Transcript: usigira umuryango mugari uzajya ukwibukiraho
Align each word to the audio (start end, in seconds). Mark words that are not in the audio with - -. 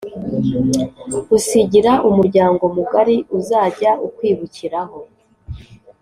usigira 1.37 1.91
umuryango 2.09 2.63
mugari 2.75 3.15
uzajya 3.37 3.91
ukwibukiraho 4.07 4.99